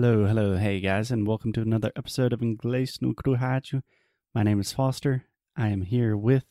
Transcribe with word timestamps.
Hello, 0.00 0.26
hello, 0.26 0.56
hey 0.56 0.78
guys, 0.78 1.10
and 1.10 1.26
welcome 1.26 1.52
to 1.52 1.60
another 1.60 1.90
episode 1.96 2.32
of 2.32 2.38
Inglês 2.38 3.02
no 3.02 3.12
Rádio. 3.14 3.82
My 4.32 4.44
name 4.44 4.60
is 4.60 4.72
Foster. 4.72 5.24
I 5.56 5.70
am 5.70 5.82
here 5.82 6.16
with 6.16 6.44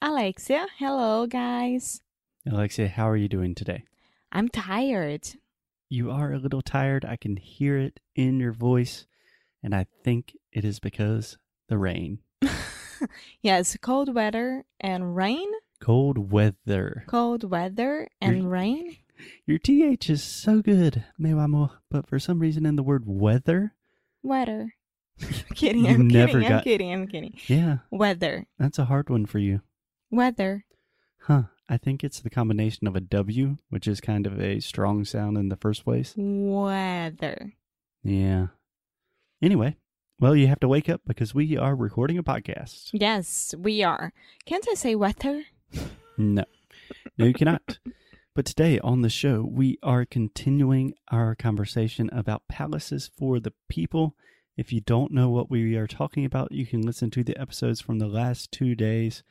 Alexia, 0.00 0.68
hello 0.78 1.26
guys. 1.26 2.00
Alexia. 2.50 2.88
How 2.88 3.06
are 3.10 3.16
you 3.18 3.28
doing 3.28 3.54
today? 3.54 3.84
I'm 4.32 4.48
tired. 4.48 5.28
You 5.90 6.10
are 6.10 6.32
a 6.32 6.38
little 6.38 6.62
tired. 6.62 7.04
I 7.04 7.16
can 7.16 7.36
hear 7.36 7.76
it 7.76 8.00
in 8.16 8.40
your 8.40 8.52
voice, 8.52 9.04
and 9.62 9.74
I 9.74 9.84
think 10.02 10.34
it 10.50 10.64
is 10.64 10.80
because 10.80 11.36
the 11.68 11.76
rain. 11.76 12.20
yes, 13.42 13.76
cold 13.82 14.14
weather 14.14 14.64
and 14.80 15.14
rain. 15.14 15.50
Cold 15.78 16.32
weather. 16.32 17.04
Cold 17.06 17.50
weather 17.50 18.08
and 18.22 18.38
You're- 18.38 18.48
rain. 18.48 18.96
Your 19.46 19.58
TH 19.58 20.10
is 20.10 20.22
so 20.22 20.60
good, 20.62 21.04
meu 21.18 21.38
amor, 21.38 21.70
but 21.90 22.06
for 22.06 22.18
some 22.18 22.38
reason 22.40 22.66
in 22.66 22.76
the 22.76 22.82
word 22.82 23.04
weather, 23.06 23.74
Weather. 24.22 24.74
kidding, 25.54 25.86
I'm 25.86 26.08
kidding, 26.08 26.44
I'm 26.46 26.62
kidding, 26.62 26.92
I'm 26.92 27.06
kidding. 27.06 27.34
yeah, 27.46 27.78
Weather. 27.90 28.46
that's 28.58 28.78
a 28.78 28.86
hard 28.86 29.10
one 29.10 29.26
for 29.26 29.38
you. 29.38 29.60
Weather. 30.10 30.64
Huh. 31.22 31.44
I 31.68 31.78
think 31.78 32.04
it's 32.04 32.20
the 32.20 32.28
combination 32.30 32.86
of 32.86 32.94
a 32.94 33.00
W, 33.00 33.56
which 33.70 33.88
is 33.88 34.00
kind 34.00 34.26
of 34.26 34.38
a 34.38 34.60
strong 34.60 35.04
sound 35.06 35.38
in 35.38 35.48
the 35.48 35.56
first 35.56 35.84
place. 35.84 36.12
Weather. 36.16 37.54
Yeah. 38.02 38.48
Anyway, 39.40 39.76
well, 40.20 40.36
you 40.36 40.46
have 40.46 40.60
to 40.60 40.68
wake 40.68 40.90
up 40.90 41.00
because 41.06 41.34
we 41.34 41.56
are 41.56 41.74
recording 41.74 42.18
a 42.18 42.22
podcast. 42.22 42.90
Yes, 42.92 43.54
we 43.58 43.82
are. 43.82 44.12
Can't 44.44 44.66
I 44.70 44.74
say 44.74 44.94
weather? 44.94 45.44
No, 46.16 46.44
no, 47.18 47.24
you 47.26 47.32
cannot. 47.34 47.78
But 48.34 48.46
today 48.46 48.80
on 48.80 49.02
the 49.02 49.10
show, 49.10 49.48
we 49.48 49.78
are 49.80 50.04
continuing 50.04 50.94
our 51.08 51.36
conversation 51.36 52.10
about 52.12 52.48
palaces 52.48 53.08
for 53.16 53.38
the 53.38 53.52
people. 53.68 54.16
If 54.56 54.72
you 54.72 54.80
don't 54.80 55.12
know 55.12 55.30
what 55.30 55.50
we 55.50 55.76
are 55.76 55.86
talking 55.86 56.24
about, 56.24 56.50
you 56.50 56.66
can 56.66 56.82
listen 56.82 57.12
to 57.12 57.22
the 57.22 57.38
episodes 57.40 57.80
from 57.80 58.00
the 58.00 58.08
last 58.08 58.50
two 58.50 58.74
days. 58.74 59.22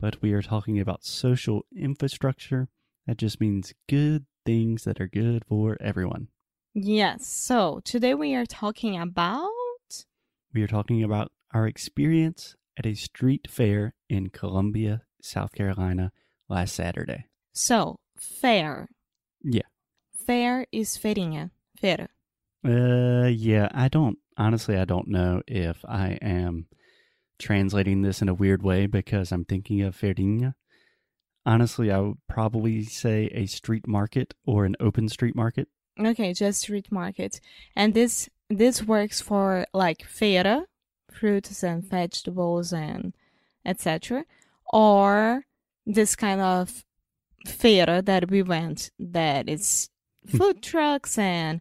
But 0.00 0.20
we 0.20 0.32
are 0.32 0.42
talking 0.42 0.80
about 0.80 1.04
social 1.04 1.66
infrastructure. 1.76 2.68
That 3.06 3.18
just 3.18 3.40
means 3.40 3.74
good 3.88 4.26
things 4.44 4.82
that 4.84 5.00
are 5.00 5.06
good 5.06 5.44
for 5.48 5.76
everyone. 5.80 6.26
Yes. 6.74 7.28
So 7.28 7.80
today 7.84 8.14
we 8.14 8.34
are 8.34 8.46
talking 8.46 8.98
about 8.98 9.50
We 10.52 10.64
are 10.64 10.68
talking 10.68 11.04
about 11.04 11.30
our 11.54 11.68
experience 11.68 12.56
at 12.76 12.86
a 12.86 12.94
street 12.94 13.46
fair 13.48 13.94
in 14.08 14.30
Columbia, 14.30 15.02
South 15.22 15.52
Carolina 15.52 16.10
last 16.48 16.74
Saturday. 16.74 17.26
so 17.52 18.00
fair. 18.20 18.88
Yeah. 19.42 19.62
Fair 20.26 20.66
is 20.72 20.96
feirinha. 20.98 21.50
Feira. 21.82 22.08
Uh, 22.64 23.28
yeah, 23.28 23.68
I 23.72 23.88
don't, 23.88 24.18
honestly, 24.36 24.76
I 24.76 24.84
don't 24.84 25.08
know 25.08 25.42
if 25.46 25.84
I 25.84 26.18
am 26.20 26.66
translating 27.38 28.02
this 28.02 28.20
in 28.20 28.28
a 28.28 28.34
weird 28.34 28.62
way 28.62 28.86
because 28.86 29.32
I'm 29.32 29.44
thinking 29.44 29.82
of 29.82 29.96
feirinha. 29.96 30.54
Honestly, 31.46 31.90
I 31.90 32.00
would 32.00 32.18
probably 32.28 32.82
say 32.82 33.30
a 33.32 33.46
street 33.46 33.86
market 33.86 34.34
or 34.44 34.64
an 34.64 34.76
open 34.80 35.08
street 35.08 35.36
market. 35.36 35.68
Okay, 35.98 36.32
just 36.34 36.60
street 36.60 36.92
market. 36.92 37.40
And 37.74 37.94
this 37.94 38.28
this 38.50 38.82
works 38.82 39.20
for 39.20 39.66
like 39.72 40.00
feira, 40.00 40.64
fruits 41.10 41.62
and 41.62 41.82
vegetables 41.82 42.72
and 42.72 43.14
etc. 43.64 44.24
Or 44.72 45.44
this 45.86 46.16
kind 46.16 46.40
of 46.40 46.84
feira 47.46 48.04
that 48.04 48.30
we 48.30 48.42
went 48.42 48.90
that 48.98 49.48
is 49.48 49.88
food 50.26 50.62
trucks 50.62 51.18
and 51.18 51.60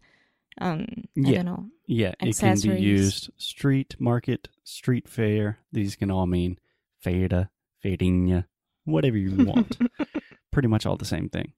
um 0.59 0.88
I 1.25 1.31
don't 1.31 1.45
know. 1.45 1.66
Yeah, 1.86 2.14
it 2.19 2.38
can 2.38 2.59
be 2.59 2.81
used 2.81 3.30
street 3.38 3.95
market, 4.00 4.50
street 4.64 5.08
fair. 5.08 5.59
These 5.72 5.95
can 5.95 6.11
all 6.11 6.25
mean 6.25 6.58
feira, 7.06 7.50
feirinha, 7.84 8.45
whatever 8.84 9.17
you 9.17 9.45
want. 9.45 9.78
Pretty 10.51 10.68
much 10.68 10.85
all 10.85 10.97
the 10.97 11.06
same 11.06 11.29
thing. 11.29 11.53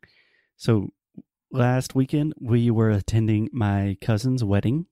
So 0.58 0.90
last 1.52 1.96
weekend 1.96 2.34
we 2.40 2.70
were 2.70 2.92
attending 2.92 3.50
my 3.52 3.98
cousin's 4.02 4.44
wedding 4.44 4.86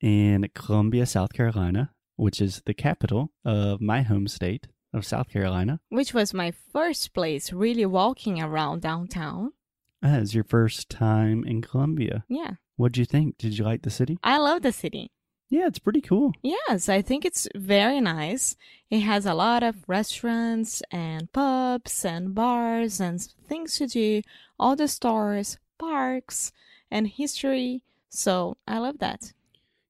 in 0.00 0.48
Columbia, 0.54 1.06
South 1.06 1.32
Carolina, 1.32 1.92
which 2.16 2.40
is 2.40 2.62
the 2.66 2.74
capital 2.74 3.30
of 3.44 3.80
my 3.80 4.02
home 4.02 4.26
state 4.26 4.66
of 4.94 5.04
South 5.04 5.28
Carolina. 5.28 5.80
Which 5.90 6.14
was 6.14 6.32
my 6.32 6.52
first 6.72 7.12
place 7.12 7.52
really 7.52 7.84
walking 7.84 8.40
around 8.40 8.80
downtown. 8.80 9.52
That 10.00 10.22
is 10.22 10.34
your 10.34 10.44
first 10.44 10.88
time 10.88 11.44
in 11.44 11.60
Columbia. 11.60 12.24
Yeah. 12.28 12.52
What'd 12.76 12.96
you 12.96 13.04
think? 13.04 13.38
Did 13.38 13.58
you 13.58 13.64
like 13.64 13.82
the 13.82 13.90
city? 13.90 14.18
I 14.22 14.38
love 14.38 14.62
the 14.62 14.72
city. 14.72 15.10
Yeah, 15.50 15.66
it's 15.66 15.78
pretty 15.78 16.00
cool. 16.00 16.32
Yes, 16.42 16.88
I 16.88 17.02
think 17.02 17.24
it's 17.24 17.46
very 17.54 18.00
nice. 18.00 18.56
It 18.90 19.00
has 19.00 19.26
a 19.26 19.34
lot 19.34 19.62
of 19.62 19.84
restaurants 19.86 20.82
and 20.90 21.30
pubs 21.32 22.04
and 22.04 22.34
bars 22.34 23.00
and 23.00 23.20
things 23.46 23.76
to 23.78 23.86
do, 23.86 24.22
all 24.58 24.74
the 24.74 24.88
stores, 24.88 25.58
parks, 25.78 26.52
and 26.90 27.06
history. 27.06 27.82
So 28.08 28.56
I 28.66 28.78
love 28.78 28.98
that. 28.98 29.32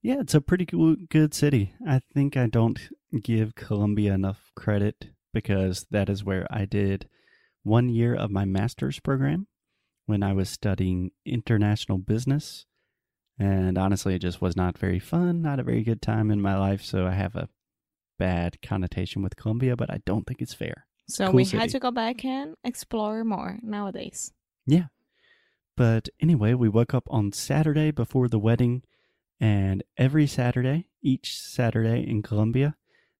Yeah, 0.03 0.21
it's 0.21 0.35
a 0.35 0.41
pretty 0.41 0.67
cool, 0.67 0.97
good 1.09 1.33
city. 1.33 1.73
I 1.89 2.03
think 2.13 2.37
I 2.37 2.47
don't 2.47 2.79
give 3.23 3.55
Columbia 3.55 4.13
enough 4.15 4.51
credit 4.55 5.07
because 5.33 5.87
that 5.91 6.09
is 6.09 6.25
where 6.25 6.47
I 6.51 6.65
did 6.65 7.09
one 7.63 7.89
year 7.89 8.15
of 8.15 8.31
my 8.31 8.45
master's 8.45 9.01
program 9.01 9.47
when 10.07 10.23
I 10.23 10.33
was 10.33 10.49
studying 10.49 11.11
international 11.25 11.99
business. 11.99 12.67
And 13.39 13.77
honestly, 13.77 14.15
it 14.15 14.21
just 14.21 14.41
was 14.41 14.57
not 14.57 14.79
very 14.79 15.01
fun, 15.01 15.43
not 15.43 15.59
a 15.59 15.65
very 15.65 15.83
good 15.83 16.01
time 16.01 16.31
in 16.31 16.41
my 16.41 16.57
life. 16.57 16.83
So 16.83 17.07
I 17.07 17.13
have 17.13 17.35
a 17.35 17.49
bad 18.19 18.63
connotation 18.63 19.23
with 19.23 19.37
Columbia, 19.37 19.77
but 19.77 19.91
I 19.91 20.01
don't 20.07 20.27
think 20.27 20.41
it's 20.41 20.55
fair. 20.55 20.87
So 21.09 21.27
Cool 21.27 21.35
we 21.35 21.45
city. 21.45 21.59
had 21.59 21.71
to 21.71 21.81
go 21.81 21.91
back 21.91 22.25
and 22.25 22.55
explore 22.63 23.25
more 23.25 23.59
nowadays. 23.63 24.33
Yeah. 24.67 24.87
But 25.77 26.09
anyway, 26.21 26.55
we 26.55 26.69
woke 26.69 26.95
up 26.95 27.09
on 27.11 27.33
Saturday 27.33 27.91
before 27.91 28.29
the 28.29 28.39
wedding, 28.39 28.83
and 29.41 29.83
every 29.97 30.27
Saturday, 30.29 30.87
each 31.03 31.37
Saturday 31.37 32.09
in 32.09 32.23
Columbia, 32.23 32.77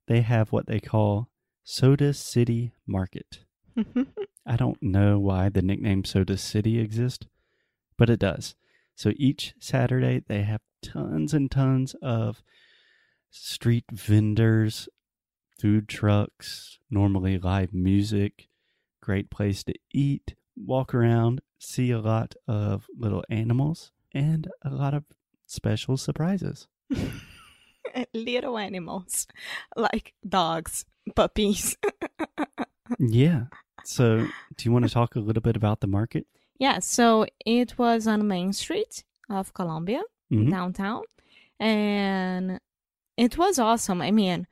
they 0.07 0.23
have 0.23 0.53
what 0.53 0.67
they 0.67 0.81
call 0.81 1.29
Soda 1.63 2.13
City 2.13 2.73
Market. 2.87 3.41
I 4.47 4.57
don't 4.57 4.83
know 4.83 5.19
why 5.19 5.49
the 5.49 5.63
nickname 5.63 6.05
Soda 6.05 6.37
City 6.37 6.79
exists, 6.79 7.27
but 7.97 8.11
it 8.11 8.21
does. 8.21 8.55
So 8.95 9.13
each 9.17 9.55
Saturday, 9.59 10.23
they 10.27 10.43
have 10.43 10.61
tons 10.83 11.33
and 11.33 11.51
tons 11.51 11.95
of 12.03 12.43
street 13.31 13.85
vendors, 13.91 14.89
food 15.59 15.89
trucks, 15.89 16.79
normally 16.91 17.39
live 17.39 17.73
music, 17.73 18.49
great 19.01 19.31
place 19.31 19.65
to 19.65 19.75
eat, 19.93 20.35
walk 20.57 20.95
around, 20.95 21.41
see 21.59 21.91
a 21.91 22.01
lot 22.01 22.35
of 22.47 22.87
little 22.97 23.25
animals, 23.29 23.91
and 24.13 24.49
a 24.63 24.71
lot 24.71 24.95
of 24.95 25.05
special 25.47 25.97
surprises. 25.97 26.69
Little 28.15 28.59
animals 28.59 29.27
like 29.77 30.15
dogs, 30.27 30.85
puppies. 31.15 31.77
yeah. 32.99 33.45
So, 33.85 34.27
do 34.57 34.65
you 34.65 34.73
want 34.73 34.87
to 34.87 34.91
talk 34.91 35.15
a 35.17 35.21
little 35.21 35.43
bit 35.43 35.57
about 35.57 35.81
the 35.81 35.87
market? 35.87 36.27
yeah, 36.59 36.79
so 36.79 37.27
it 37.45 37.77
was 37.79 38.07
on 38.07 38.27
Main 38.29 38.53
Street 38.53 39.05
of 39.29 39.53
Columbia. 39.55 40.03
Mhm. 40.33 40.51
downtown 40.51 41.03
and 41.61 42.59
it 43.17 43.37
was 43.37 43.59
awesome 43.59 44.01
i 44.01 44.11
mean 44.11 44.47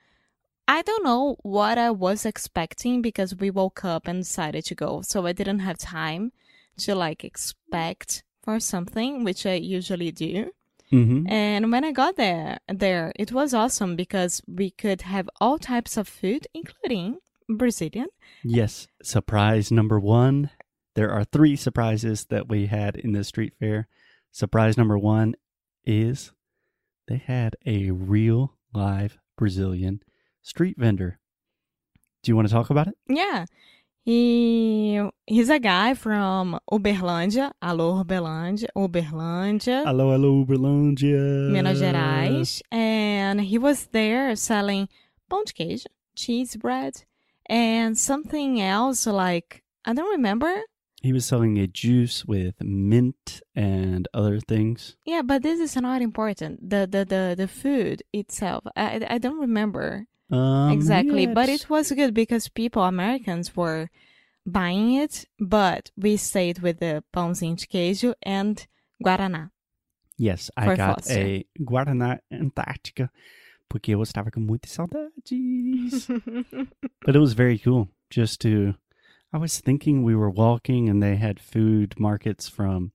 i 0.69 0.83
don't 0.83 1.03
know 1.03 1.37
what 1.43 1.79
i 1.79 1.91
was 1.91 2.27
expecting 2.27 3.01
because 3.03 3.35
we 3.35 3.51
woke 3.51 3.83
up 3.85 4.07
and 4.07 4.21
decided 4.23 4.65
to 4.67 4.75
go 4.75 5.01
so 5.03 5.27
i 5.27 5.33
didn't 5.33 5.61
have 5.61 5.79
time 5.79 6.31
to 6.77 6.95
like 6.95 7.25
expect 7.25 8.23
for 8.43 8.61
something 8.61 9.25
which 9.25 9.47
i 9.47 9.55
usually 9.55 10.13
do 10.13 10.53
Mm-hmm. 10.93 11.27
and 11.27 11.73
when 11.73 11.85
i 11.85 11.93
got 11.93 12.17
there 12.17 12.59
there 12.69 13.13
it 13.17 13.33
was 13.33 13.55
awesome 13.55 13.97
because 13.97 14.43
we 14.47 14.71
could 14.71 15.03
have 15.03 15.29
all 15.41 15.59
types 15.59 15.97
of 15.97 16.07
food 16.07 16.47
including 16.55 17.19
brazilian 17.49 18.09
Yes. 18.45 18.89
Surprise 19.03 19.71
number 19.71 20.01
one. 20.01 20.51
There 20.97 21.11
are 21.11 21.25
three 21.25 21.55
surprises 21.57 22.27
that 22.27 22.49
we 22.49 22.67
had 22.67 22.97
in 22.97 23.13
the 23.13 23.23
street 23.25 23.53
fair. 23.59 23.87
Surprise 24.33 24.77
number 24.77 24.99
one 24.99 25.35
is 25.85 26.33
they 27.07 27.19
had 27.19 27.55
a 27.65 27.91
real 27.93 28.55
live 28.75 29.17
Brazilian 29.39 30.03
street 30.43 30.77
vendor. 30.77 31.21
Do 32.23 32.31
you 32.33 32.37
want 32.37 32.49
to 32.49 32.55
talk 32.55 32.71
about 32.71 32.89
it? 32.89 32.95
yeah 33.09 33.45
he 34.05 35.01
he's 35.27 35.49
a 35.49 35.59
guy 35.59 35.95
from 35.95 36.59
uberlândia 36.71 37.53
alô 37.61 38.01
uberlândia 38.03 38.69
uberlândia 38.77 39.85
Hello, 39.85 40.11
hello, 40.11 40.45
Berlândia. 40.45 41.51
Minas 41.51 41.79
Gerais, 41.79 42.63
and 42.71 43.41
he 43.41 43.59
was 43.59 43.87
there 43.93 44.35
selling 44.35 44.89
pão 45.29 45.45
de 45.45 45.53
queijo, 45.53 45.87
cheese 46.17 46.57
bread, 46.57 47.05
and 47.49 47.97
something 47.97 48.61
else 48.61 49.07
like 49.07 49.63
I 49.85 49.95
don't 49.95 50.11
remember. 50.11 50.63
He 51.03 51.13
was 51.13 51.25
selling 51.25 51.59
a 51.59 51.67
juice 51.67 52.25
with 52.25 52.55
mint 52.61 53.43
and 53.57 54.07
other 54.15 54.39
things. 54.39 54.97
Yeah, 55.05 55.23
but 55.23 55.43
this 55.43 55.59
is 55.59 55.75
not 55.77 56.01
important. 56.01 56.71
The 56.71 56.87
the 56.89 57.05
the, 57.05 57.35
the 57.37 57.49
food 57.49 58.03
itself, 58.13 58.65
I 58.77 59.01
I 59.09 59.19
don't 59.19 59.41
remember 59.41 60.07
Um, 60.33 60.73
exactly, 60.73 61.27
but 61.27 61.49
it 61.49 61.69
was 61.69 61.93
good 61.93 62.15
because 62.15 62.49
people 62.49 62.83
Americans 62.83 63.55
were 63.55 63.91
buying 64.47 64.95
it, 64.95 65.27
but 65.39 65.91
we 65.97 66.17
stayed 66.17 66.61
with 66.61 66.81
the 66.81 67.05
pãozinho 67.15 67.57
de 67.57 67.67
queijo 67.67 68.15
and 68.23 68.67
guaraná. 69.05 69.51
Yes, 70.17 70.51
I 70.57 70.75
got 70.77 71.05
Foster. 71.05 71.19
a 71.19 71.47
Guaraná 71.59 72.21
Antártica 72.33 73.11
porque 73.69 73.93
eu 73.93 74.03
estava 74.03 74.31
com 74.31 74.41
muitas 74.41 74.71
saudades. 74.71 76.07
but 77.05 77.17
it 77.17 77.19
was 77.19 77.33
very 77.33 77.59
cool 77.59 77.89
just 78.11 78.41
to. 78.43 78.75
I 79.33 79.39
was 79.39 79.61
thinking 79.61 80.05
we 80.05 80.15
were 80.15 80.31
walking 80.31 80.91
and 80.91 81.03
they 81.03 81.17
had 81.17 81.41
food 81.41 81.99
markets 81.99 82.49
from 82.49 82.93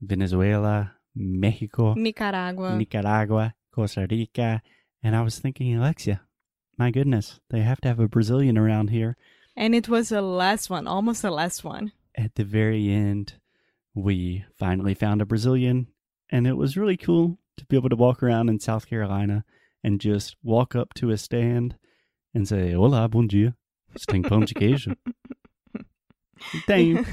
Venezuela, 0.00 0.92
Mexico, 1.14 1.94
Nicaragua. 1.94 2.76
Nicaragua, 2.76 3.54
Costa 3.72 4.06
Rica, 4.08 4.62
and 5.02 5.16
I 5.16 5.22
was 5.22 5.40
thinking, 5.40 5.76
Alexia, 5.76 6.20
my 6.76 6.90
goodness, 6.90 7.40
they 7.50 7.60
have 7.60 7.80
to 7.82 7.88
have 7.88 8.00
a 8.00 8.08
Brazilian 8.08 8.58
around 8.58 8.90
here. 8.90 9.16
and 9.56 9.74
it 9.74 9.88
was 9.88 10.08
the 10.08 10.22
last 10.22 10.68
one, 10.70 10.86
almost 10.86 11.22
the 11.22 11.30
last 11.30 11.62
one. 11.64 11.92
At 12.16 12.34
the 12.34 12.44
very 12.44 12.90
end, 12.90 13.34
we 13.94 14.44
finally 14.58 14.94
found 14.94 15.20
a 15.22 15.26
Brazilian, 15.26 15.88
and 16.30 16.46
it 16.46 16.56
was 16.56 16.76
really 16.76 16.96
cool 16.96 17.38
to 17.56 17.64
be 17.66 17.76
able 17.76 17.88
to 17.88 17.96
walk 17.96 18.22
around 18.22 18.48
in 18.48 18.58
South 18.60 18.86
Carolina 18.86 19.44
and 19.82 20.00
just 20.00 20.36
walk 20.42 20.74
up 20.74 20.92
to 20.94 21.10
a 21.10 21.16
stand 21.16 21.76
and 22.34 22.48
say, 22.48 22.72
Olá, 22.74 23.08
bom 23.08 23.26
dia. 23.28 23.54
Você 23.94 24.06
tem 24.06 24.22
pão 24.22 24.44
de 24.44 24.54
queijo? 24.54 24.96
Tenho. 26.66 27.04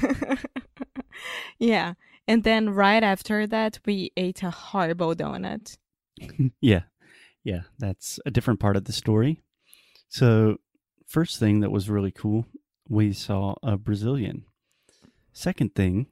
yeah. 1.58 1.94
And 2.26 2.42
then 2.44 2.70
right 2.70 3.02
after 3.02 3.46
that, 3.46 3.78
we 3.86 4.10
ate 4.16 4.42
a 4.42 4.50
horrible 4.50 5.14
donut. 5.14 5.76
yeah. 6.60 6.82
Yeah. 7.44 7.62
That's 7.78 8.18
a 8.26 8.30
different 8.30 8.60
part 8.60 8.76
of 8.76 8.84
the 8.84 8.92
story. 8.92 9.40
So, 10.12 10.58
first 11.06 11.38
thing 11.38 11.60
that 11.60 11.70
was 11.70 11.88
really 11.88 12.10
cool, 12.10 12.44
we 12.86 13.14
saw 13.14 13.54
a 13.62 13.78
Brazilian. 13.78 14.44
Second 15.32 15.74
thing, 15.74 16.06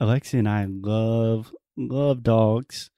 Alexia 0.00 0.38
and 0.38 0.48
I 0.48 0.64
love, 0.64 1.54
love 1.76 2.22
dogs. 2.22 2.90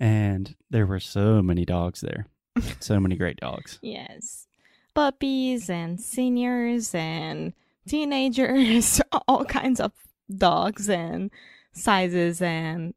And 0.00 0.56
there 0.70 0.86
were 0.86 0.98
so 0.98 1.42
many 1.42 1.66
dogs 1.66 2.00
there. 2.00 2.26
so 2.80 2.98
many 3.00 3.16
great 3.16 3.36
dogs. 3.36 3.78
Yes. 3.82 4.46
Puppies 4.94 5.68
and 5.68 6.00
seniors 6.00 6.94
and 6.94 7.52
teenagers, 7.86 9.02
all 9.28 9.44
kinds 9.44 9.78
of 9.78 9.92
dogs 10.34 10.88
and 10.88 11.30
sizes 11.74 12.40
and 12.40 12.94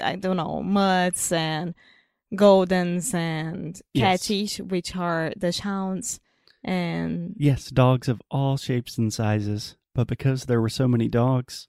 I 0.00 0.14
don't 0.14 0.36
know, 0.36 0.62
mutts 0.62 1.32
and 1.32 1.74
goldens 2.34 3.14
and 3.14 3.80
Yes. 3.94 4.26
catfish, 4.26 4.58
which 4.60 4.94
are 4.96 5.32
the 5.36 5.52
hounds. 5.62 6.20
And 6.64 7.34
Yes, 7.38 7.70
dogs 7.70 8.08
of 8.08 8.20
all 8.30 8.56
shapes 8.56 8.98
and 8.98 9.12
sizes. 9.12 9.76
But 9.94 10.06
because 10.08 10.44
there 10.44 10.60
were 10.60 10.68
so 10.68 10.86
many 10.86 11.08
dogs, 11.08 11.68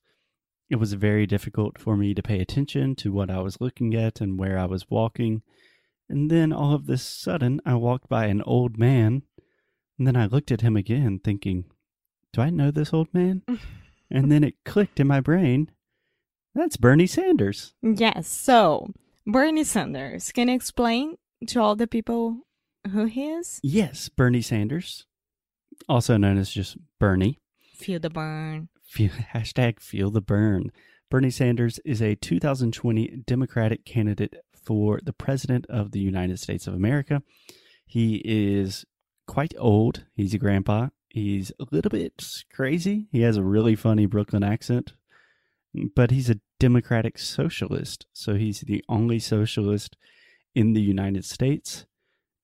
it 0.69 0.75
was 0.75 0.93
very 0.93 1.25
difficult 1.25 1.77
for 1.79 1.95
me 1.97 2.13
to 2.13 2.21
pay 2.21 2.39
attention 2.39 2.95
to 2.97 3.11
what 3.11 3.29
I 3.31 3.39
was 3.41 3.59
looking 3.61 3.95
at 3.95 4.21
and 4.21 4.37
where 4.37 4.57
I 4.57 4.65
was 4.65 4.89
walking. 4.89 5.41
And 6.07 6.29
then 6.29 6.51
all 6.51 6.73
of 6.73 6.85
this 6.87 7.03
sudden, 7.03 7.61
I 7.65 7.75
walked 7.75 8.09
by 8.09 8.25
an 8.25 8.41
old 8.43 8.77
man. 8.77 9.23
And 9.97 10.07
then 10.07 10.15
I 10.15 10.25
looked 10.27 10.51
at 10.51 10.61
him 10.61 10.75
again, 10.75 11.19
thinking, 11.23 11.65
Do 12.33 12.41
I 12.41 12.49
know 12.49 12.71
this 12.71 12.93
old 12.93 13.13
man? 13.13 13.43
and 14.11 14.31
then 14.31 14.43
it 14.43 14.55
clicked 14.65 14.99
in 14.99 15.07
my 15.07 15.19
brain. 15.21 15.71
That's 16.55 16.77
Bernie 16.77 17.07
Sanders. 17.07 17.73
yes, 17.81 18.27
so 18.27 18.91
Bernie 19.31 19.63
Sanders, 19.63 20.31
can 20.31 20.47
you 20.47 20.55
explain 20.55 21.15
to 21.45 21.61
all 21.61 21.75
the 21.75 21.85
people 21.85 22.39
who 22.91 23.05
he 23.05 23.29
is? 23.29 23.59
Yes, 23.61 24.09
Bernie 24.09 24.41
Sanders, 24.41 25.05
also 25.87 26.17
known 26.17 26.39
as 26.39 26.49
just 26.49 26.77
Bernie. 26.99 27.37
Feel 27.75 27.99
the 27.99 28.09
Bern. 28.09 28.69
Feel, 28.81 29.11
hashtag 29.35 29.79
feel 29.81 30.09
the 30.09 30.19
Bern. 30.21 30.71
Bernie 31.11 31.29
Sanders 31.29 31.79
is 31.85 32.01
a 32.01 32.15
2020 32.15 33.21
Democratic 33.27 33.85
candidate 33.85 34.33
for 34.65 34.99
the 35.03 35.13
President 35.13 35.67
of 35.69 35.91
the 35.91 35.99
United 35.99 36.39
States 36.39 36.65
of 36.65 36.73
America. 36.73 37.21
He 37.85 38.23
is 38.25 38.83
quite 39.27 39.53
old. 39.59 40.05
He's 40.15 40.33
a 40.33 40.39
grandpa. 40.39 40.87
He's 41.07 41.51
a 41.59 41.65
little 41.69 41.89
bit 41.89 42.23
crazy. 42.51 43.07
He 43.11 43.21
has 43.21 43.37
a 43.37 43.43
really 43.43 43.75
funny 43.75 44.07
Brooklyn 44.07 44.43
accent, 44.43 44.93
but 45.73 46.11
he's 46.11 46.29
a 46.29 46.39
Democratic 46.59 47.17
socialist. 47.17 48.05
So 48.13 48.35
he's 48.35 48.61
the 48.61 48.83
only 48.89 49.19
socialist 49.19 49.95
in 50.55 50.73
the 50.73 50.81
United 50.81 51.25
States. 51.25 51.85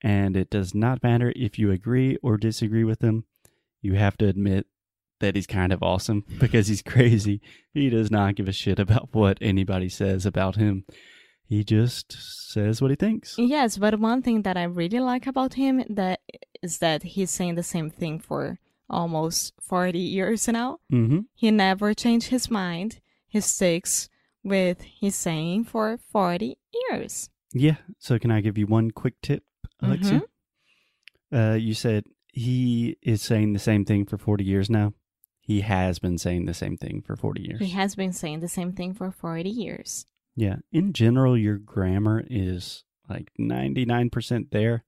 And 0.02 0.38
it 0.38 0.50
does 0.50 0.76
not 0.76 1.04
matter 1.04 1.34
if 1.36 1.58
you 1.58 1.72
agree 1.72 2.18
or 2.22 2.38
disagree 2.38 2.84
with 2.84 3.02
him. 3.02 3.26
You 3.82 3.94
have 3.94 4.18
to 4.18 4.28
admit 4.28 4.68
that 5.20 5.36
he's 5.36 5.48
kind 5.48 5.72
of 5.74 5.82
awesome 5.82 6.24
because 6.40 6.68
he's 6.68 6.82
crazy. 6.82 7.42
He 7.74 7.90
does 7.90 8.12
not 8.12 8.36
give 8.36 8.48
a 8.48 8.54
shit 8.54 8.80
about 8.80 9.10
what 9.12 9.38
anybody 9.42 9.90
says 9.90 10.26
about 10.26 10.56
him. 10.56 10.86
He 11.48 11.64
just 11.64 12.16
says 12.52 12.82
what 12.82 12.90
he 12.90 12.96
thinks. 12.96 13.36
Yes, 13.38 13.78
but 13.78 14.00
one 14.00 14.24
thing 14.24 14.42
that 14.42 14.58
I 14.58 14.64
really 14.64 15.00
like 15.00 15.28
about 15.28 15.54
him 15.54 15.84
that 15.90 16.22
is 16.64 16.80
that 16.80 17.04
he's 17.04 17.30
saying 17.30 17.56
the 17.56 17.64
same 17.64 17.92
thing 17.92 18.20
for 18.20 18.58
almost 18.90 19.54
40 19.62 20.00
years 20.00 20.48
now. 20.48 20.80
Mm-hmm. 20.92 21.20
He 21.36 21.52
never 21.52 21.94
changed 21.94 22.30
his 22.30 22.50
mind. 22.50 23.00
He 23.36 23.42
sticks 23.42 24.08
with 24.46 24.80
his 24.80 25.14
saying 25.14 25.66
for 25.66 25.98
40 25.98 26.58
years. 26.74 27.30
Yeah. 27.52 27.76
So 28.00 28.18
can 28.18 28.32
I 28.32 28.40
give 28.40 28.58
you 28.58 28.66
one 28.66 28.92
quick 28.92 29.16
tip, 29.22 29.44
Alexia? 29.82 30.22
Uh, 31.34 31.58
you 31.60 31.74
said 31.74 32.06
he 32.32 32.96
is 33.02 33.22
saying 33.22 33.52
the 33.52 33.60
same 33.60 33.84
thing 33.84 34.06
for 34.06 34.18
40 34.18 34.46
years 34.46 34.70
now. 34.70 34.94
He 35.42 35.60
has 35.62 36.00
been 36.00 36.18
saying 36.18 36.46
the 36.46 36.54
same 36.54 36.78
thing 36.78 37.04
for 37.06 37.18
40 37.18 37.42
years. 37.42 37.60
He 37.60 37.72
has 37.72 37.94
been 37.94 38.14
saying 38.14 38.40
the 38.40 38.48
same 38.48 38.72
thing 38.72 38.94
for 38.94 39.12
40 39.12 39.50
years. 39.50 40.06
Yeah. 40.38 40.60
In 40.72 40.94
general, 40.94 41.38
your 41.38 41.58
grammar 41.58 42.24
is 42.30 42.86
like 43.10 43.34
99% 43.38 44.52
there. 44.52 44.86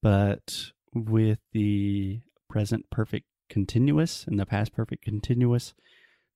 But 0.00 0.72
with 0.94 1.40
the 1.52 2.22
present 2.48 2.88
perfect 2.88 3.26
continuous 3.50 4.24
and 4.26 4.40
the 4.40 4.46
past 4.46 4.72
perfect 4.72 5.04
continuous, 5.04 5.74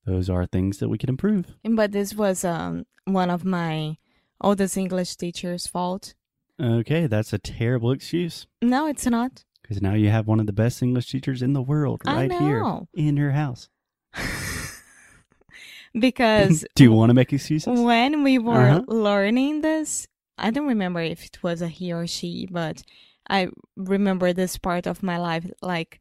those 0.07 0.31
are 0.31 0.47
things 0.47 0.79
that 0.79 0.89
we 0.89 0.99
can 0.99 1.09
improve. 1.11 1.57
But 1.65 1.93
this 1.93 2.15
was 2.15 2.45
um, 2.45 2.87
one 3.05 3.29
of 3.31 3.45
my 3.45 3.97
oldest 4.41 4.77
English 4.77 5.17
teacher's 5.17 5.67
fault. 5.67 6.15
Okay, 6.61 7.07
that's 7.07 7.33
a 7.33 7.39
terrible 7.39 7.91
excuse. 7.91 8.47
No, 8.63 8.87
it's 8.87 9.07
not. 9.07 9.45
Because 9.63 9.83
now 9.83 9.95
you 9.95 10.09
have 10.11 10.27
one 10.27 10.41
of 10.41 10.47
the 10.47 10.53
best 10.53 10.83
English 10.83 11.11
teachers 11.11 11.43
in 11.43 11.53
the 11.53 11.61
world 11.63 12.01
right 12.07 12.31
here 12.33 12.63
in 12.95 13.17
your 13.17 13.33
house. 13.33 13.69
because 15.99 16.65
Do 16.75 16.85
you 16.85 16.93
want 16.93 17.11
to 17.11 17.15
make 17.15 17.33
excuses? 17.33 17.79
when 17.81 18.23
we 18.23 18.39
were 18.39 18.55
Uh-huh. 18.71 18.83
learning 18.89 19.61
this, 19.63 20.07
I 20.39 20.51
don't 20.51 20.69
remember 20.69 21.01
if 21.01 21.25
it 21.25 21.43
was 21.43 21.63
a 21.63 21.69
he 21.69 21.93
or 21.93 22.07
she, 22.07 22.47
but 22.51 22.83
I 23.29 23.49
remember 23.77 24.33
this 24.33 24.57
part 24.59 24.87
of 24.87 25.03
my 25.03 25.19
life 25.19 25.51
like, 25.63 26.01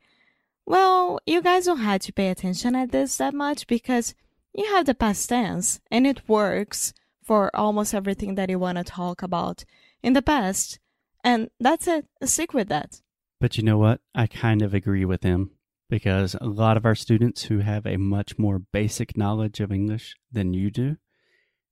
well, 0.66 1.20
you 1.26 1.42
guys 1.42 1.66
don't 1.66 1.80
have 1.80 2.02
to 2.02 2.14
pay 2.14 2.30
attention 2.30 2.76
at 2.76 2.92
this 2.92 3.18
that 3.18 3.34
much 3.34 3.68
because 3.68 4.16
you 4.54 4.66
have 4.74 4.86
the 4.86 4.96
past 4.96 5.30
tense 5.30 5.80
and 5.92 6.08
it 6.08 6.28
works 6.28 6.94
for 7.24 7.56
almost 7.56 7.94
everything 7.94 8.36
that 8.36 8.50
you 8.50 8.60
want 8.60 8.78
to 8.78 8.84
talk 8.84 9.22
about 9.22 9.64
in 10.02 10.14
the 10.14 10.22
past. 10.22 10.80
And 11.24 11.50
that's 11.60 11.88
it. 11.88 12.06
Stick 12.24 12.54
with 12.54 12.70
that. 12.70 13.02
But 13.40 13.58
you 13.58 13.64
know 13.64 13.78
what? 13.78 14.02
I 14.14 14.28
kind 14.28 14.62
of 14.62 14.74
agree 14.74 15.06
with 15.06 15.24
him 15.24 15.52
because 15.90 16.36
a 16.40 16.46
lot 16.46 16.78
of 16.78 16.86
our 16.86 16.96
students 16.96 17.44
who 17.44 17.60
have 17.60 17.86
a 17.86 17.98
much 17.98 18.38
more 18.38 18.60
basic 18.60 19.18
knowledge 19.18 19.60
of 19.60 19.72
English 19.72 20.16
than 20.32 20.54
you 20.54 20.72
do, 20.72 20.98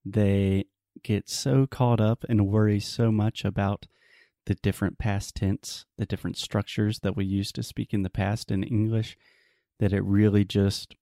they 0.06 0.66
get 1.04 1.30
so 1.30 1.66
caught 1.66 2.02
up 2.02 2.26
and 2.28 2.48
worry 2.48 2.80
so 2.80 3.12
much 3.12 3.46
about 3.46 3.88
the 4.46 4.56
different 4.56 4.98
past 4.98 5.36
tense, 5.36 5.86
the 5.98 6.06
different 6.06 6.38
structures 6.38 7.00
that 7.00 7.16
we 7.16 7.26
used 7.26 7.56
to 7.56 7.64
speak 7.64 7.94
in 7.94 8.04
the 8.04 8.10
past 8.10 8.52
in 8.52 8.64
English, 8.64 9.18
that 9.80 9.94
it 9.94 10.04
really 10.04 10.44
just 10.44 10.96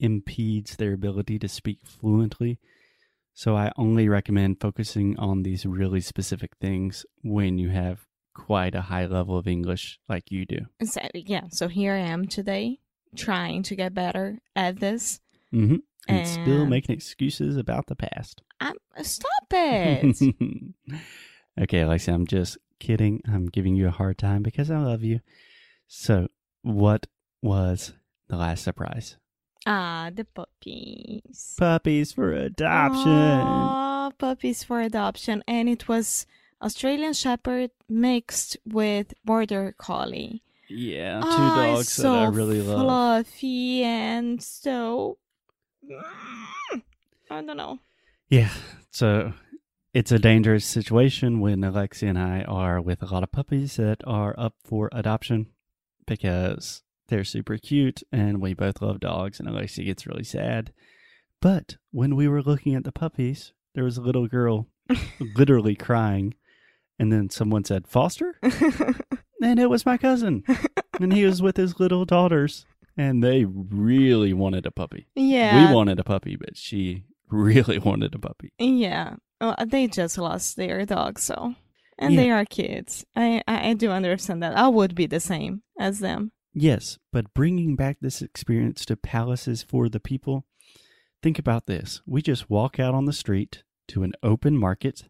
impedes 0.00 0.76
their 0.76 0.92
ability 0.92 1.38
to 1.38 1.48
speak 1.48 1.78
fluently. 1.84 2.58
So 3.34 3.56
I 3.56 3.70
only 3.76 4.08
recommend 4.08 4.60
focusing 4.60 5.18
on 5.18 5.42
these 5.42 5.64
really 5.64 6.00
specific 6.00 6.52
things 6.60 7.04
when 7.22 7.58
you 7.58 7.68
have 7.70 8.06
quite 8.34 8.74
a 8.74 8.82
high 8.82 9.06
level 9.06 9.36
of 9.36 9.46
English 9.46 9.98
like 10.08 10.30
you 10.30 10.46
do. 10.46 10.58
So, 10.84 11.00
yeah, 11.14 11.44
so 11.50 11.68
here 11.68 11.94
I 11.94 11.98
am 12.00 12.26
today 12.26 12.80
trying 13.16 13.62
to 13.64 13.76
get 13.76 13.94
better 13.94 14.38
at 14.56 14.80
this. 14.80 15.20
Mm-hmm. 15.52 15.76
And, 16.08 16.26
still 16.26 16.62
And- 16.62 16.70
making 16.70 16.94
excuses 16.94 17.56
about 17.56 17.86
the 17.86 17.96
past. 17.96 18.42
I'm, 18.60 18.74
stop 19.02 19.46
it. 19.52 20.34
okay, 21.60 21.80
Alexia, 21.80 22.14
I'm 22.14 22.26
just 22.26 22.58
kidding. 22.78 23.20
I'm 23.26 23.46
giving 23.46 23.74
you 23.76 23.88
a 23.88 23.92
hard 23.92 24.18
time 24.18 24.42
because 24.42 24.70
I 24.70 24.78
love 24.78 25.02
you. 25.02 25.20
So, 25.86 26.28
what 26.62 27.06
was 27.42 27.92
the 28.28 28.36
last 28.36 28.62
surprise? 28.64 29.16
Ah, 29.66 30.10
the 30.14 30.24
puppies. 30.24 31.54
Puppies 31.58 32.12
for 32.12 32.32
adoption. 32.32 33.08
Aw, 33.10 34.10
puppies 34.18 34.62
for 34.64 34.80
adoption. 34.80 35.42
And 35.46 35.68
it 35.68 35.88
was 35.88 36.26
Australian 36.62 37.12
Shepherd 37.12 37.70
mixed 37.88 38.56
with 38.66 39.14
Border 39.24 39.74
Collie. 39.78 40.42
Yeah, 40.70 41.20
two 41.20 41.26
Ah, 41.28 41.54
dogs 41.72 41.80
it's 41.88 41.96
that 41.96 42.06
I 42.08 42.26
really 42.26 42.60
love. 42.60 42.80
fluffy 43.26 43.82
and 43.82 44.42
so. 44.42 45.18
I 47.30 47.42
don't 47.42 47.56
know. 47.56 47.78
Yeah, 48.28 48.50
so 48.90 49.32
it's 49.94 50.12
a 50.12 50.18
dangerous 50.18 50.64
situation 50.64 51.40
when 51.40 51.60
Alexi 51.60 52.08
and 52.08 52.18
I 52.18 52.42
are 52.42 52.80
with 52.80 53.02
a 53.02 53.06
lot 53.06 53.22
of 53.22 53.32
puppies 53.32 53.76
that 53.76 54.00
are 54.06 54.34
up 54.38 54.54
for 54.64 54.88
adoption 54.92 55.46
because 56.06 56.82
they're 57.08 57.24
super 57.24 57.56
cute 57.58 58.02
and 58.12 58.40
we 58.40 58.54
both 58.54 58.82
love 58.82 59.00
dogs, 59.00 59.40
and 59.40 59.48
Alexi 59.48 59.84
gets 59.84 60.06
really 60.06 60.24
sad. 60.24 60.72
But 61.40 61.76
when 61.90 62.16
we 62.16 62.28
were 62.28 62.42
looking 62.42 62.74
at 62.74 62.84
the 62.84 62.92
puppies, 62.92 63.52
there 63.74 63.84
was 63.84 63.96
a 63.96 64.02
little 64.02 64.26
girl 64.26 64.66
literally 65.36 65.74
crying, 65.76 66.34
and 66.98 67.12
then 67.12 67.30
someone 67.30 67.64
said, 67.64 67.86
Foster? 67.86 68.38
And 69.40 69.60
it 69.60 69.70
was 69.70 69.86
my 69.86 69.96
cousin. 69.96 70.42
and 71.00 71.12
he 71.12 71.24
was 71.24 71.40
with 71.40 71.56
his 71.56 71.78
little 71.78 72.04
daughters, 72.04 72.66
and 72.96 73.22
they 73.22 73.44
really 73.44 74.32
wanted 74.32 74.66
a 74.66 74.72
puppy. 74.72 75.06
yeah. 75.14 75.68
We 75.68 75.74
wanted 75.74 76.00
a 76.00 76.04
puppy, 76.04 76.34
but 76.34 76.56
she 76.56 77.04
really 77.30 77.78
wanted 77.78 78.14
a 78.14 78.18
puppy. 78.18 78.52
Yeah. 78.58 79.14
Well, 79.40 79.54
they 79.66 79.86
just 79.86 80.18
lost 80.18 80.56
their 80.56 80.84
dog, 80.84 81.18
so. 81.18 81.54
And 81.98 82.14
Yeah. 82.14 82.20
they 82.20 82.30
are 82.30 82.44
kids. 82.44 83.04
I, 83.16 83.42
I 83.46 83.70
I 83.70 83.74
do 83.74 83.90
understand 83.90 84.42
that. 84.42 84.56
I 84.56 84.68
would 84.68 84.94
be 84.94 85.06
the 85.06 85.20
same 85.20 85.62
as 85.78 85.98
them. 86.00 86.32
Yes, 86.54 86.98
but 87.12 87.34
bringing 87.34 87.76
back 87.76 87.98
this 88.00 88.22
experience 88.22 88.84
to 88.86 88.96
palaces 88.96 89.62
for 89.62 89.88
the 89.88 90.00
people, 90.00 90.44
think 91.22 91.38
about 91.38 91.66
this. 91.66 92.00
We 92.06 92.22
just 92.22 92.48
walk 92.50 92.78
out 92.80 92.94
on 92.94 93.04
the 93.04 93.12
street 93.12 93.62
to 93.88 94.02
an 94.02 94.12
open 94.22 94.56
market, 94.56 95.04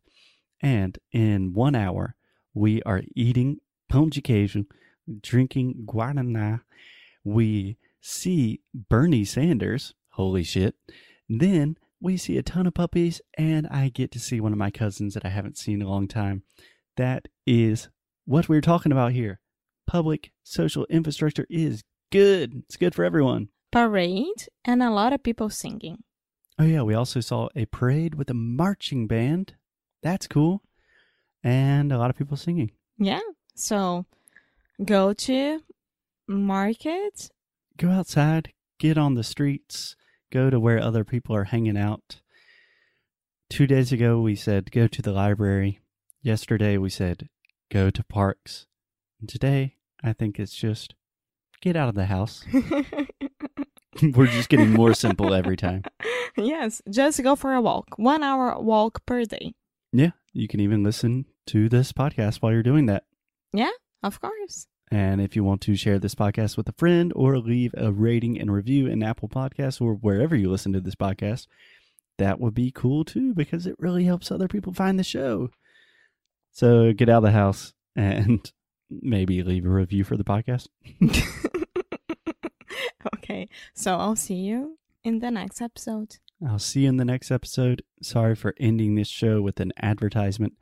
and 0.63 0.99
in 1.13 1.53
one 1.55 1.75
hour, 1.75 2.17
we 2.55 2.83
are 2.83 3.03
eating 3.15 3.59
pão 3.91 4.11
de 4.11 4.21
queijo, 4.21 4.65
drinking 5.23 5.85
guaraná. 5.87 6.61
We 7.25 7.77
see 8.01 8.61
Bernie 8.75 9.25
Sanders. 9.25 9.95
Holy 10.13 10.43
shit. 10.43 10.75
Then 11.29 11.77
we 12.01 12.17
see 12.17 12.39
a 12.39 12.43
ton 12.43 12.67
of 12.67 12.75
puppies, 12.75 13.21
and 13.37 13.67
I 13.69 13.89
get 13.89 14.11
to 14.13 14.21
see 14.21 14.41
one 14.41 14.53
of 14.53 14.59
my 14.59 14.71
cousins 14.71 15.15
that 15.15 15.25
I 15.25 15.31
haven't 15.31 15.59
seen 15.59 15.81
in 15.81 15.87
a 15.87 15.91
long 15.91 16.09
time. 16.09 16.43
That 16.97 17.29
is 17.47 17.89
what 18.25 18.49
we're 18.49 18.61
talking 18.61 18.93
about 18.93 19.13
here 19.13 19.41
public 19.89 20.31
social 20.45 20.87
infrastructure 20.91 21.47
is 21.49 21.83
good. 22.13 22.63
It's 22.67 22.77
good 22.77 22.95
for 22.95 23.05
everyone. 23.05 23.49
Parade 23.73 24.47
and 24.65 24.83
a 24.83 24.91
lot 24.91 25.13
of 25.13 25.23
people 25.23 25.51
singing. 25.51 26.05
Oh, 26.59 26.65
yeah. 26.65 26.83
We 26.83 26.95
also 26.95 27.21
saw 27.21 27.49
a 27.57 27.65
parade 27.67 28.15
with 28.15 28.31
a 28.31 28.35
marching 28.35 29.07
band. 29.07 29.55
That's 30.03 30.27
cool. 30.27 30.63
And 31.43 31.91
a 31.93 31.99
lot 31.99 32.11
of 32.11 32.17
people 32.17 32.37
singing. 32.37 32.73
Yeah. 32.99 33.21
So 33.55 34.05
go 34.85 35.13
to 35.15 35.61
market. 36.27 37.31
Go 37.77 37.91
outside, 37.91 38.53
get 38.79 38.99
on 38.99 39.15
the 39.15 39.25
streets, 39.25 39.97
go 40.31 40.51
to 40.51 40.61
where 40.61 40.81
other 40.81 41.05
people 41.05 41.35
are 41.35 41.45
hanging 41.45 41.77
out. 41.77 42.21
Two 43.51 43.67
days 43.67 43.93
ago, 43.93 44.21
we 44.21 44.35
said 44.35 44.71
go 44.71 44.87
to 44.87 45.03
the 45.03 45.13
library. 45.13 45.81
Yesterday, 46.23 46.77
we 46.77 46.91
said 46.91 47.29
go 47.71 47.91
to 47.91 48.05
parks. 48.05 48.67
And 49.21 49.29
today, 49.29 49.77
I 50.03 50.13
think 50.13 50.39
it's 50.39 50.55
just 50.55 50.95
get 51.61 51.77
out 51.77 51.89
of 51.89 51.95
the 51.95 52.07
house. 52.07 52.45
We're 54.03 54.27
just 54.27 54.49
getting 54.49 54.73
more 54.73 54.95
simple 54.95 55.35
every 55.35 55.57
time. 55.57 55.83
yes. 56.37 56.83
Just 56.89 57.23
go 57.23 57.35
for 57.35 57.55
a 57.55 57.61
walk. 57.61 57.99
One 57.99 58.23
hour 58.23 58.59
walk 58.61 59.05
per 59.07 59.25
day. 59.25 59.55
Yeah, 59.93 60.11
you 60.33 60.47
can 60.49 60.61
even 60.61 60.83
listen 60.83 61.25
to 61.47 61.69
this 61.69 61.93
podcast 61.93 62.37
while 62.37 62.53
you're 62.53 62.63
doing 62.63 62.87
that. 62.87 63.05
Yeah, 63.53 63.71
of 64.03 64.21
course. 64.21 64.67
And 64.91 65.21
if 65.21 65.37
you 65.37 65.45
want 65.45 65.61
to 65.63 65.77
share 65.77 65.99
this 65.99 66.15
podcast 66.15 66.57
with 66.57 66.69
a 66.69 66.75
friend 66.79 67.13
or 67.15 67.39
leave 67.39 67.75
a 67.77 67.93
rating 67.93 68.41
and 68.41 68.53
review 68.53 68.87
in 68.87 69.03
Apple 69.03 69.29
Podcasts 69.29 69.81
or 69.81 69.95
wherever 69.95 70.35
you 70.35 70.51
listen 70.51 70.73
to 70.73 70.81
this 70.81 70.95
podcast, 70.95 71.47
that 72.17 72.41
would 72.41 72.55
be 72.55 72.71
cool 72.71 73.05
too 73.05 73.35
because 73.35 73.67
it 73.67 73.77
really 73.79 74.05
helps 74.05 74.31
other 74.31 74.49
people 74.49 74.73
find 74.73 74.99
the 74.99 75.05
show. 75.05 75.51
So 76.53 76.93
get 76.93 77.09
out 77.09 77.19
of 77.19 77.23
the 77.25 77.31
house 77.33 77.75
and 77.95 78.51
maybe 78.91 79.43
leave 79.43 79.67
a 79.67 79.71
review 79.71 80.05
for 80.05 80.17
the 80.17 80.25
podcast. 80.25 80.69
okay. 83.17 83.49
So 83.75 83.97
I'll 83.97 84.17
see 84.17 84.35
you 84.35 84.79
in 85.05 85.19
the 85.19 85.31
next 85.31 85.61
episode. 85.61 86.17
I'll 86.47 86.59
see 86.59 86.83
you 86.83 86.89
in 86.89 86.97
the 86.97 87.05
next 87.05 87.31
episode. 87.31 87.83
Sorry 88.01 88.35
for 88.35 88.55
ending 88.59 88.95
this 88.95 89.09
show 89.09 89.43
with 89.43 89.61
an 89.61 89.73
advertisement, 89.83 90.55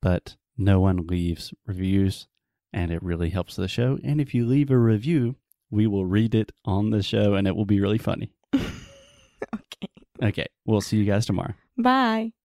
but 0.00 0.36
no 0.56 0.80
one 0.80 1.06
leaves 1.06 1.52
reviews 1.66 2.28
and 2.74 2.90
it 2.90 3.02
really 3.02 3.30
helps 3.30 3.56
the 3.56 3.68
show. 3.68 3.98
And 4.04 4.20
if 4.20 4.34
you 4.34 4.44
leave 4.44 4.70
a 4.70 4.76
review, 4.76 5.36
we 5.70 5.86
will 5.86 6.04
read 6.04 6.34
it 6.34 6.52
on 6.66 6.90
the 6.90 7.02
show 7.02 7.34
and 7.34 7.46
it 7.46 7.56
will 7.56 7.64
be 7.64 7.80
really 7.80 7.98
funny. 7.98 8.32
okay. 8.54 9.88
Okay, 10.22 10.46
we'll 10.66 10.80
see 10.80 10.98
you 10.98 11.04
guys 11.04 11.24
tomorrow. 11.24 11.54
Bye. 11.78 12.34